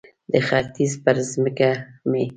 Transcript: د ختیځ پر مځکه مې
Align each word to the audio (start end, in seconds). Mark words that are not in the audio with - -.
د 0.31 0.33
ختیځ 0.45 0.91
پر 1.03 1.17
مځکه 1.43 1.69
مې 2.09 2.23